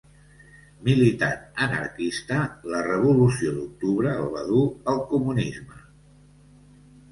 [0.87, 2.39] Militant anarquista,
[2.73, 5.81] la revolució d'octubre el va dur al comunisme.